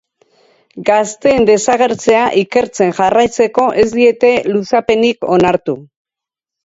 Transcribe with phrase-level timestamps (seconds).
[0.87, 5.77] Gazteen desagertzea ikertzen jarraitzeko ez diete luzapenik onartu.